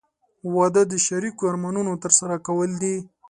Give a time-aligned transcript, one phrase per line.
[0.55, 2.95] •واده د شریکو ارمانونو ترسره کول دي.